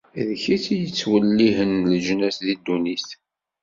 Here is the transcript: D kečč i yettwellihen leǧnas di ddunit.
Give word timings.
D 0.27 0.29
kečč 0.43 0.65
i 0.73 0.75
yettwellihen 0.81 1.73
leǧnas 1.91 2.37
di 2.45 2.53
ddunit. 2.59 3.07